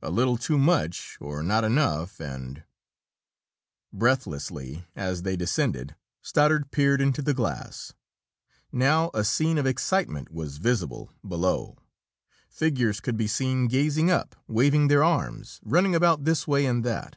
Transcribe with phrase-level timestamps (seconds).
[0.00, 2.62] A little too much, or not enough, and"
[4.02, 7.92] Breathlessly, as they descended, Stoddard peered into the glass.
[8.72, 11.76] Now a scene of excitement was visible below.
[12.48, 17.16] Figures could be seen gazing up, waving their arms, running about this way and that.